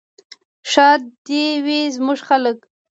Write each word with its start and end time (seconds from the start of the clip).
ښاد 0.71 1.01
دې 1.25 1.45
وي 1.65 1.79
زموږ 1.95 2.19
خلک. 2.29 2.57